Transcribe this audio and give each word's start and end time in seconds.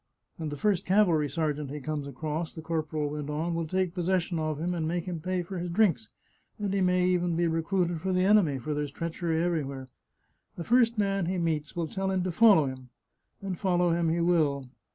"And 0.39 0.49
the 0.51 0.57
first 0.57 0.83
cavalry 0.83 1.29
sergeant 1.29 1.69
he 1.69 1.79
comes 1.79 2.07
across," 2.07 2.55
the 2.55 2.63
corporal 2.63 3.11
went 3.11 3.29
on," 3.29 3.53
will 3.53 3.67
take 3.67 3.93
possession 3.93 4.39
of 4.39 4.59
him 4.59 4.73
and 4.73 4.87
make 4.87 5.05
him 5.05 5.19
pay 5.19 5.43
for 5.43 5.59
his 5.59 5.69
drinks, 5.69 6.07
and 6.57 6.73
he 6.73 6.81
may 6.81 7.05
even 7.05 7.35
be 7.35 7.45
recruited 7.45 8.01
for 8.01 8.11
the 8.11 8.25
enemy, 8.25 8.57
for 8.57 8.73
there's 8.73 8.89
treachery 8.91 9.43
everywhere. 9.43 9.89
The 10.55 10.63
first 10.63 10.97
man 10.97 11.27
he 11.27 11.37
meets 11.37 11.75
will 11.75 11.87
tell 11.87 12.09
him 12.09 12.23
to 12.23 12.31
follow 12.31 12.65
him, 12.65 12.89
and 13.43 13.59
follow 13.59 13.91
him 13.91 14.09
he 14.09 14.21
will! 14.21 14.69